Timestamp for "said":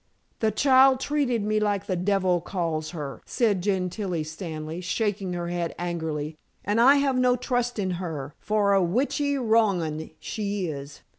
3.23-3.61